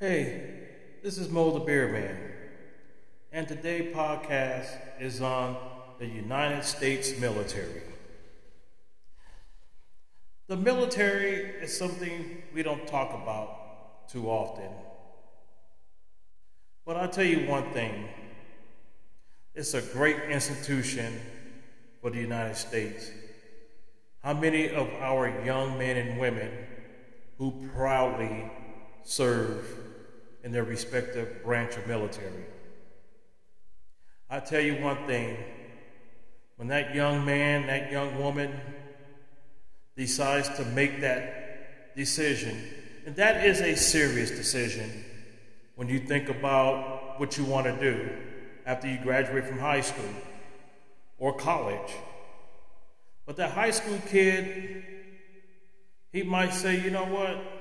[0.00, 0.40] Hey,
[1.02, 2.16] this is Mo the Beer Man,
[3.32, 5.58] and today's podcast is on
[5.98, 7.82] the United States military.
[10.46, 14.70] The military is something we don't talk about too often.
[16.86, 18.08] But I'll tell you one thing
[19.54, 21.20] it's a great institution
[22.00, 23.10] for the United States.
[24.24, 26.50] How many of our young men and women
[27.36, 28.50] who proudly
[29.02, 29.89] serve
[30.42, 32.44] in their respective branch of military?
[34.28, 35.36] I tell you one thing
[36.56, 38.52] when that young man, that young woman
[39.96, 42.62] decides to make that decision,
[43.06, 45.04] and that is a serious decision
[45.74, 48.10] when you think about what you want to do
[48.66, 50.04] after you graduate from high school
[51.18, 51.92] or college.
[53.26, 54.84] But that high school kid,
[56.12, 57.59] he might say, you know what?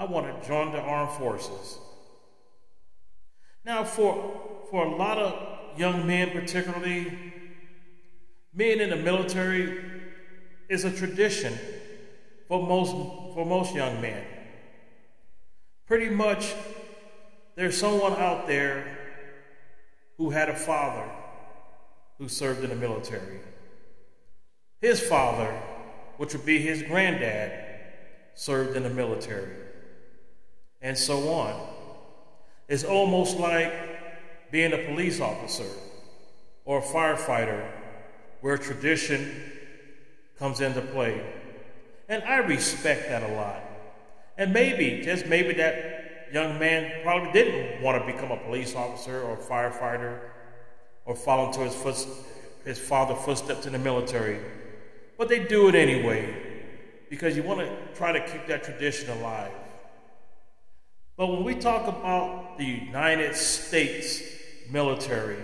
[0.00, 1.76] I want to join the armed forces.
[3.66, 7.12] Now, for, for a lot of young men, particularly,
[8.56, 9.78] being in the military
[10.70, 11.52] is a tradition
[12.48, 12.92] for most,
[13.34, 14.24] for most young men.
[15.86, 16.54] Pretty much,
[17.54, 18.96] there's someone out there
[20.16, 21.10] who had a father
[22.16, 23.40] who served in the military.
[24.80, 25.52] His father,
[26.16, 27.52] which would be his granddad,
[28.34, 29.68] served in the military.
[30.82, 31.68] And so on.
[32.68, 33.72] It's almost like
[34.50, 35.68] being a police officer
[36.64, 37.68] or a firefighter
[38.40, 39.52] where tradition
[40.38, 41.22] comes into play.
[42.08, 43.62] And I respect that a lot.
[44.38, 49.20] And maybe, just maybe, that young man probably didn't want to become a police officer
[49.22, 50.18] or a firefighter
[51.04, 51.96] or follow into his, foot,
[52.64, 54.38] his father's footsteps in the military.
[55.18, 56.34] But they do it anyway
[57.10, 59.52] because you want to try to keep that tradition alive.
[61.20, 64.22] But when we talk about the United States
[64.70, 65.36] military,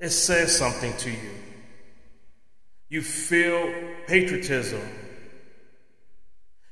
[0.00, 1.30] it says something to you.
[2.88, 3.72] You feel
[4.08, 4.80] patriotism.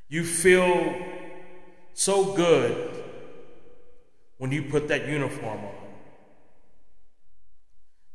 [0.08, 0.92] You feel
[1.94, 2.96] so good
[4.38, 5.88] when you put that uniform on.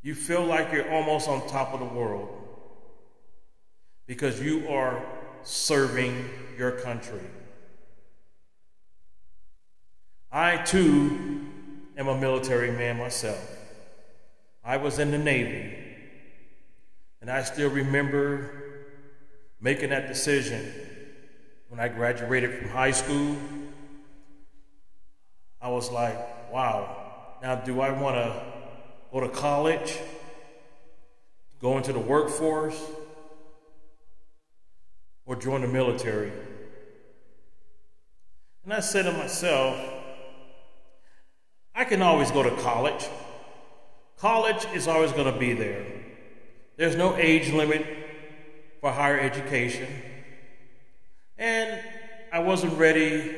[0.02, 2.28] You feel like you're almost on top of the world
[4.08, 5.02] because you are
[5.44, 7.22] serving your country.
[10.32, 11.46] I too
[11.98, 13.40] am a military man myself.
[14.64, 15.74] I was in the Navy,
[17.22, 18.50] and I still remember
[19.62, 20.72] making that decision
[21.70, 23.38] when I graduated from high school.
[25.62, 28.44] I was like, wow, now do I want to
[29.12, 29.98] go to college,
[31.62, 32.80] go into the workforce,
[35.26, 36.32] or join the military?
[38.66, 39.97] And I said to myself,
[41.78, 43.08] I can always go to college.
[44.18, 45.86] College is always going to be there.
[46.76, 47.86] There's no age limit
[48.82, 49.88] for higher education.
[51.38, 51.80] And
[52.34, 53.36] I wasn't ready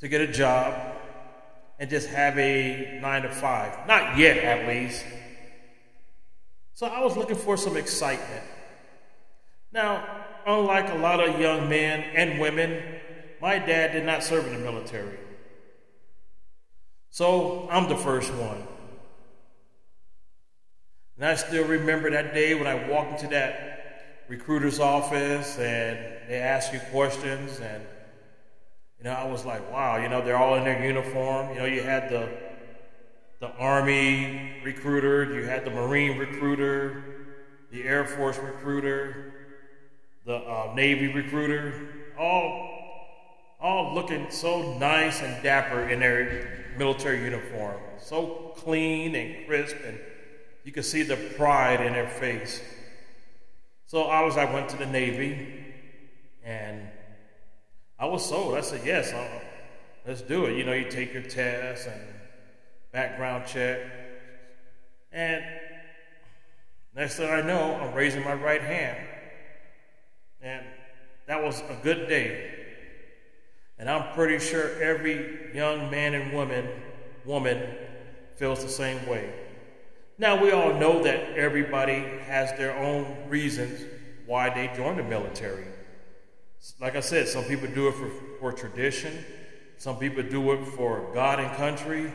[0.00, 0.74] to get a job
[1.78, 3.86] and just have a nine to five.
[3.86, 5.04] Not yet, at least.
[6.74, 8.42] So I was looking for some excitement.
[9.70, 12.82] Now, unlike a lot of young men and women,
[13.40, 15.16] my dad did not serve in the military.
[17.10, 18.62] So I'm the first one.
[21.16, 25.98] And I still remember that day when I walked into that recruiter's office and
[26.28, 27.84] they asked you questions and
[28.98, 31.48] you know, I was like, wow, you know, they're all in their uniform.
[31.50, 32.28] You know, you had the
[33.40, 37.02] the Army recruiter, you had the Marine recruiter,
[37.72, 39.32] the Air Force recruiter,
[40.26, 41.72] the uh, Navy recruiter,
[42.18, 42.68] all
[43.58, 50.00] all looking so nice and dapper in their military uniform, so clean and crisp, and
[50.64, 52.62] you could see the pride in their face.
[53.86, 55.62] So I was, I went to the Navy,
[56.42, 56.88] and
[57.98, 58.54] I was sold.
[58.54, 59.42] I said, yes, I'll,
[60.06, 60.56] let's do it.
[60.56, 62.00] You know, you take your test and
[62.92, 63.80] background check,
[65.12, 65.44] and
[66.96, 69.06] next thing I know, I'm raising my right hand,
[70.40, 70.64] and
[71.26, 72.59] that was a good day.
[73.80, 76.68] And I'm pretty sure every young man and woman,
[77.24, 77.62] woman
[78.36, 79.32] feels the same way.
[80.18, 83.80] Now, we all know that everybody has their own reasons
[84.26, 85.64] why they join the military.
[86.78, 89.24] Like I said, some people do it for, for tradition,
[89.78, 92.12] some people do it for God and country,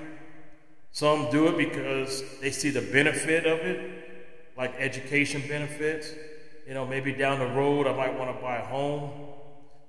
[0.91, 6.13] some do it because they see the benefit of it, like education benefits.
[6.67, 9.34] You know, maybe down the road I might want to buy a home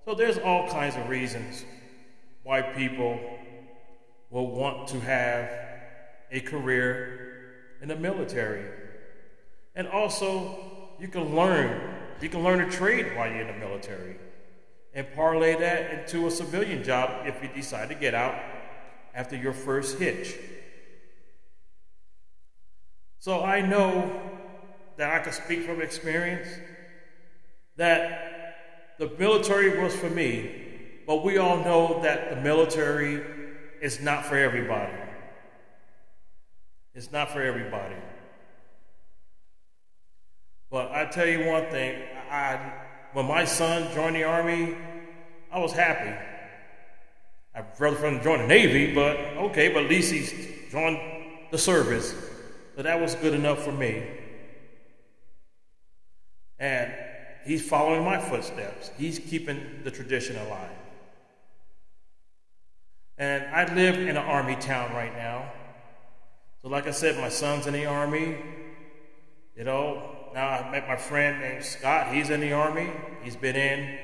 [0.07, 1.65] so there's all kinds of reasons
[2.45, 3.19] why people
[4.31, 5.51] will want to have
[6.31, 8.71] a career in the military.
[9.75, 10.57] And also,
[11.01, 11.97] you can learn.
[12.21, 14.17] You can learn a trade while you're in the military
[14.95, 18.37] and parlay that into a civilian job if you decide to get out
[19.13, 20.37] after your first hitch.
[23.19, 24.21] So I know
[24.99, 26.49] that I can speak from experience
[27.77, 28.36] that
[28.99, 30.51] the military was for me,
[31.07, 33.23] but we all know that the military
[33.81, 34.93] is not for everybody.
[36.95, 37.97] It's not for everybody.
[40.71, 42.73] But I tell you one thing, I
[43.13, 44.77] when my son joined the army,
[45.51, 46.15] I was happy.
[47.55, 50.99] I'd rather for him to join the Navy, but okay, but at least he's joined
[51.51, 52.15] the service.
[52.75, 54.07] So that was good enough for me.
[56.59, 56.93] And
[57.47, 58.91] he's following my footsteps.
[58.99, 60.71] He's keeping the tradition alive.
[63.19, 65.51] And I live in an army town right now.
[66.61, 68.37] So, like I said, my son's in the army.
[69.57, 70.03] You know,
[70.35, 72.13] now I met my friend named Scott.
[72.13, 72.91] He's in the army.
[73.23, 73.99] He's been in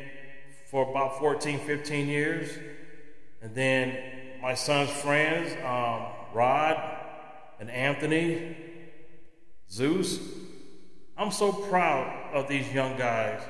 [0.71, 2.57] for about 14, 15 years.
[3.43, 6.81] And then my son's friends, um, Rod
[7.61, 8.57] and Anthony,
[9.71, 10.19] Zeus.
[11.23, 13.41] I'm so proud of these young guys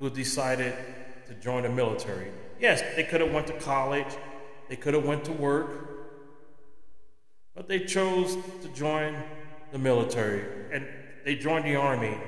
[0.00, 0.74] who decided
[1.26, 2.30] to join the military.
[2.60, 4.14] Yes, they could have went to college,
[4.68, 5.88] they could have went to work,
[7.54, 9.16] but they chose to join
[9.72, 10.86] the military and
[11.24, 12.18] they joined the army.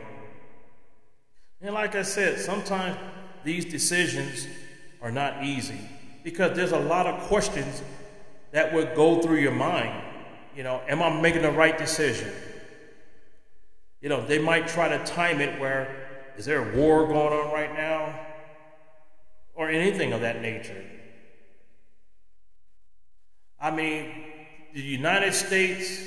[1.60, 2.96] And like I said, sometimes
[3.44, 4.46] these decisions
[5.02, 5.80] are not easy
[6.24, 7.82] because there's a lot of questions
[8.52, 10.02] that would go through your mind.
[10.56, 12.32] You know, am I making the right decision?
[14.00, 15.94] You know, they might try to time it where
[16.36, 18.18] is there a war going on right now?
[19.54, 20.84] Or anything of that nature.
[23.60, 24.24] I mean,
[24.72, 26.00] the United States,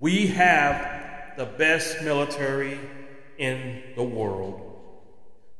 [0.00, 2.78] we have the best military
[3.38, 4.60] in the world.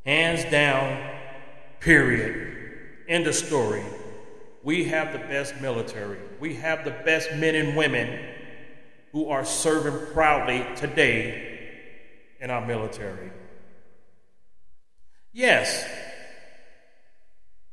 [0.04, 1.18] Hands down,
[1.80, 2.54] period.
[3.08, 3.84] End of story.
[4.62, 6.18] We have the best military.
[6.40, 8.35] We have the best men and women
[9.12, 11.70] who are serving proudly today
[12.40, 13.30] in our military.
[15.32, 15.86] Yes,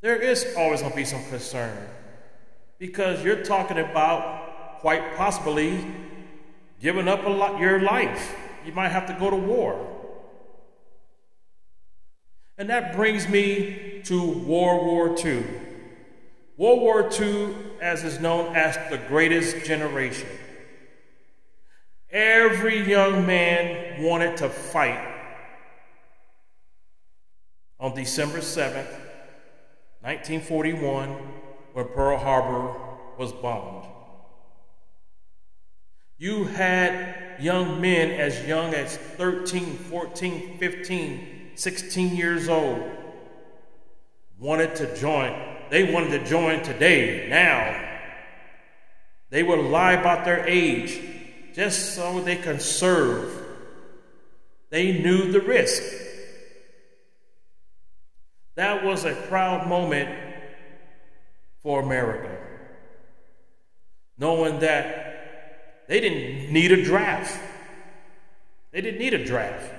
[0.02, 1.78] there is always going to be some concern
[2.78, 5.86] because you're talking about quite possibly
[6.82, 8.36] giving up a lot, your life.
[8.66, 9.90] You might have to go to war.
[12.58, 15.44] And that brings me to World War II.
[16.58, 20.28] World War II, as is known as the greatest generation.
[22.14, 25.04] Every young man wanted to fight.
[27.80, 28.92] On December 7th,
[30.02, 31.10] 1941,
[31.74, 32.76] when Pearl Harbor
[33.18, 33.88] was bombed.
[36.20, 42.84] You had young men as young as 13, 14, 15, 16 years old,
[44.40, 45.36] wanted to join.
[45.72, 47.90] They wanted to join today, now.
[49.32, 51.02] They would lie about their age
[51.54, 53.42] just so they can serve.
[54.70, 55.84] They knew the risk.
[58.56, 60.10] That was a proud moment
[61.62, 62.36] for America,
[64.18, 67.40] knowing that they didn't need a draft.
[68.72, 69.72] They didn't need a draft.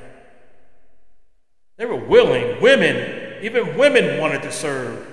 [1.76, 2.60] They were willing.
[2.62, 5.06] Women, even women wanted to serve.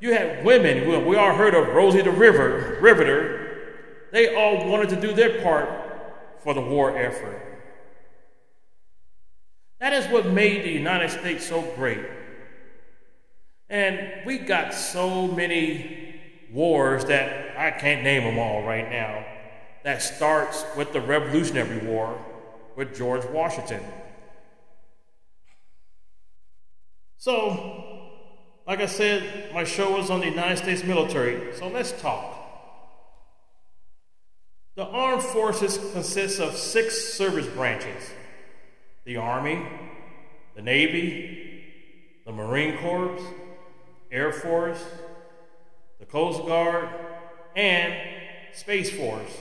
[0.00, 4.06] You had women, we all heard of Rosie the River, Riveter.
[4.12, 5.87] They all wanted to do their part
[6.42, 7.42] for the war effort.
[9.80, 12.04] That is what made the United States so great.
[13.68, 16.20] And we got so many
[16.52, 19.24] wars that I can't name them all right now.
[19.84, 22.18] That starts with the Revolutionary War
[22.76, 23.82] with George Washington.
[27.18, 27.84] So,
[28.66, 32.37] like I said, my show is on the United States military, so let's talk.
[35.18, 38.10] Armed forces consists of six service branches
[39.04, 39.66] the Army,
[40.54, 41.64] the Navy,
[42.24, 43.18] the Marine Corps,
[44.12, 44.80] Air Force,
[45.98, 46.88] the Coast Guard,
[47.56, 47.94] and
[48.52, 49.32] Space Force.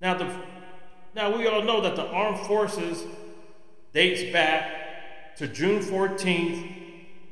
[0.00, 0.34] Now, the,
[1.14, 3.04] now we all know that the armed forces
[3.92, 6.54] dates back to June 14,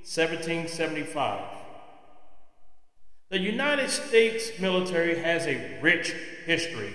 [0.04, 1.61] 1775.
[3.32, 6.92] The United States military has a rich history,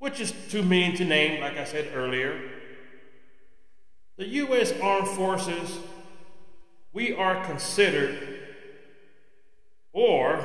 [0.00, 2.36] which is too mean to name, like I said earlier.
[4.16, 4.72] The U.S.
[4.82, 5.78] Armed Forces,
[6.92, 8.40] we are considered,
[9.92, 10.44] or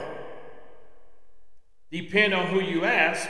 [1.89, 3.27] depend on who you ask,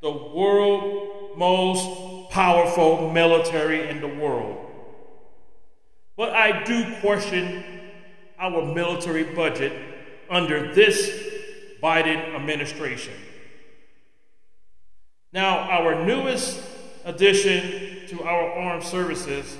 [0.00, 4.66] the world most powerful military in the world.
[6.16, 7.62] But I do question
[8.40, 9.91] our military budget
[10.32, 11.10] under this
[11.82, 13.12] Biden administration.
[15.30, 16.58] Now, our newest
[17.04, 19.58] addition to our armed services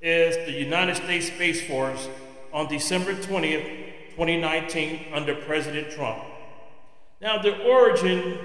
[0.00, 2.08] is the United States Space Force
[2.52, 3.66] on December 20th,
[4.10, 6.22] 2019, under President Trump.
[7.20, 8.38] Now, the origin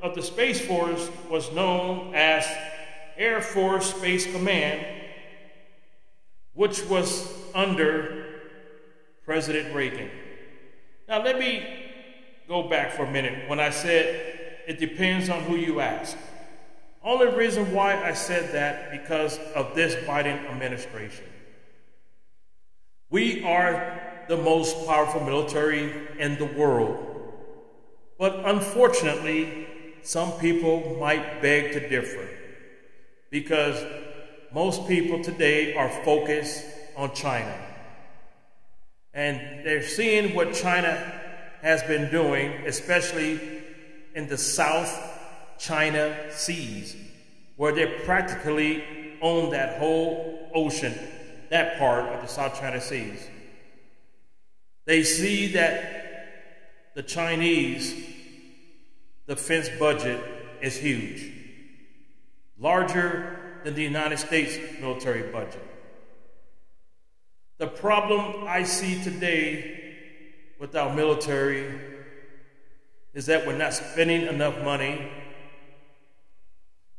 [0.00, 2.46] of the Space Force was known as
[3.18, 4.86] Air Force Space Command,
[6.54, 8.24] which was under
[9.26, 10.10] President Reagan.
[11.12, 11.62] Now, let me
[12.48, 16.16] go back for a minute when I said it depends on who you ask.
[17.04, 21.26] Only reason why I said that because of this Biden administration.
[23.10, 27.34] We are the most powerful military in the world.
[28.18, 29.66] But unfortunately,
[30.00, 32.26] some people might beg to differ
[33.28, 33.84] because
[34.54, 36.64] most people today are focused
[36.96, 37.54] on China.
[39.14, 41.20] And they're seeing what China
[41.60, 43.40] has been doing, especially
[44.14, 44.92] in the South
[45.58, 46.96] China Seas,
[47.56, 48.84] where they practically
[49.20, 50.98] own that whole ocean,
[51.50, 53.28] that part of the South China Seas.
[54.84, 57.94] They see that the Chinese
[59.28, 60.20] defense budget
[60.60, 61.32] is huge,
[62.58, 65.71] larger than the United States military budget.
[67.62, 69.94] The problem I see today
[70.58, 71.72] with our military
[73.14, 75.08] is that we're not spending enough money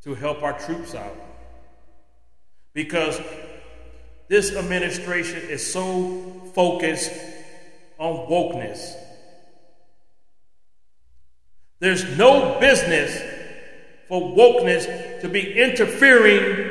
[0.04, 1.18] to help our troops out.
[2.72, 3.20] Because
[4.30, 6.22] this administration is so
[6.56, 7.12] focused
[7.98, 8.96] on wokeness.
[11.80, 13.22] There's no business
[14.08, 16.70] for wokeness to be interfering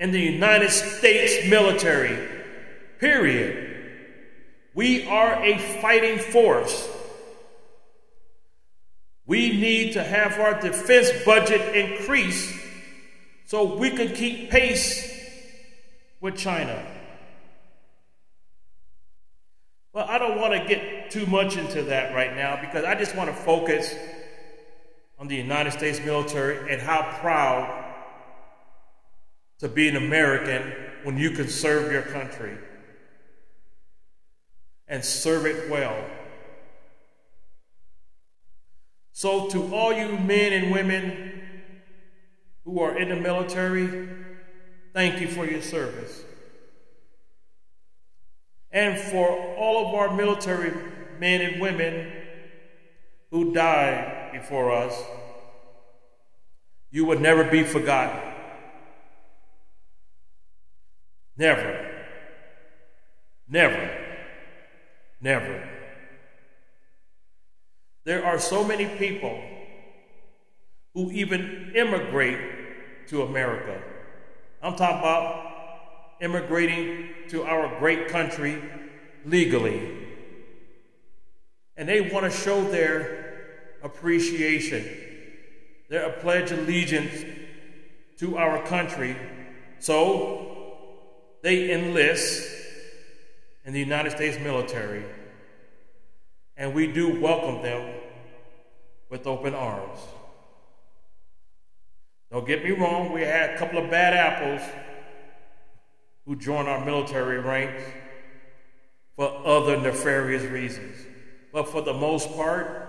[0.00, 2.37] in the United States military,
[2.98, 3.68] period.
[4.74, 6.88] We are a fighting force.
[9.26, 12.56] We need to have our defense budget increase
[13.44, 15.14] so we can keep pace
[16.20, 16.84] with China.
[19.92, 23.16] But I don't want to get too much into that right now because I just
[23.16, 23.94] want to focus
[25.18, 27.84] on the United States military and how proud
[29.58, 32.56] to be an American when you can serve your country
[34.88, 35.96] and serve it well.
[39.12, 41.42] So, to all you men and women
[42.64, 44.08] who are in the military,
[44.92, 46.22] thank you for your service.
[48.70, 50.72] And for all of our military
[51.18, 52.12] men and women
[53.30, 54.94] who died before us,
[56.90, 58.20] you will never be forgotten.
[61.36, 61.90] Never.
[63.48, 63.97] Never.
[65.20, 65.68] Never.
[68.04, 69.38] There are so many people
[70.94, 73.82] who even immigrate to America.
[74.62, 75.44] I'm talking about
[76.20, 78.62] immigrating to our great country
[79.24, 80.06] legally.
[81.76, 84.84] And they want to show their appreciation,
[85.88, 87.24] their pledge allegiance
[88.18, 89.16] to our country.
[89.78, 92.57] So they enlist
[93.68, 95.04] in the United States military
[96.56, 97.96] and we do welcome them
[99.10, 99.98] with open arms.
[102.32, 104.66] Don't get me wrong, we had a couple of bad apples
[106.24, 107.82] who joined our military ranks
[109.16, 110.96] for other nefarious reasons.
[111.52, 112.88] But for the most part,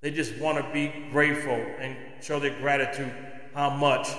[0.00, 3.12] they just want to be grateful and show their gratitude
[3.52, 4.10] how much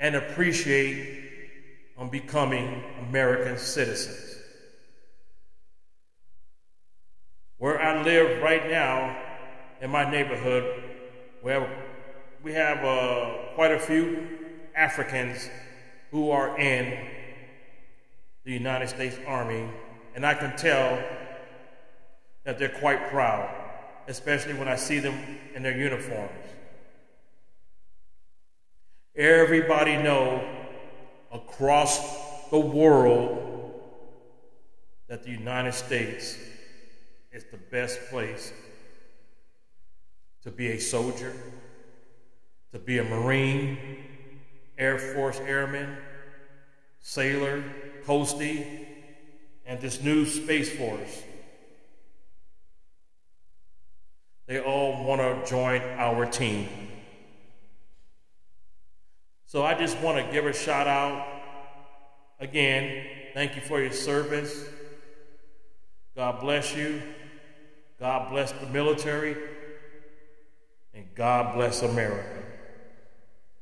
[0.00, 1.23] and appreciate
[1.96, 4.36] on becoming American citizens.
[7.58, 9.16] Where I live right now
[9.80, 10.82] in my neighborhood,
[11.40, 11.68] where
[12.42, 14.28] we have uh, quite a few
[14.76, 15.48] Africans
[16.10, 17.06] who are in
[18.44, 19.68] the United States Army,
[20.14, 21.02] and I can tell
[22.44, 23.48] that they're quite proud,
[24.08, 25.18] especially when I see them
[25.54, 26.30] in their uniforms.
[29.16, 30.53] Everybody know
[31.34, 33.82] across the world
[35.08, 36.38] that the United States
[37.32, 38.52] is the best place
[40.42, 41.32] to be a soldier,
[42.72, 43.76] to be a Marine,
[44.78, 45.96] Air Force airman,
[47.00, 47.62] sailor,
[48.06, 48.86] Coastie,
[49.66, 51.22] and this new Space Force.
[54.46, 56.68] They all want to join our team.
[59.54, 61.24] So I just want to give a shout out
[62.40, 63.06] again.
[63.34, 64.64] Thank you for your service.
[66.16, 67.00] God bless you.
[68.00, 69.36] God bless the military.
[70.92, 72.42] And God bless America.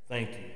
[0.09, 0.52] Thank you.